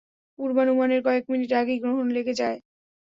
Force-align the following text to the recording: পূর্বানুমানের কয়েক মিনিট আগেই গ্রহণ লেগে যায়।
পূর্বানুমানের 0.39 1.01
কয়েক 1.03 1.23
মিনিট 1.31 1.51
আগেই 1.53 1.79
গ্রহণ 1.83 2.05
লেগে 2.15 2.33
যায়। 2.33 2.57